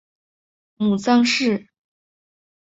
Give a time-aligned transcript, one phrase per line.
[0.77, 1.67] 母臧氏。